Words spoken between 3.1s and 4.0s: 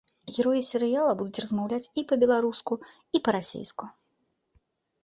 і па-расійску.